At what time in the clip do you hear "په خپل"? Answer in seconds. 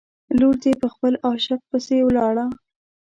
0.81-1.13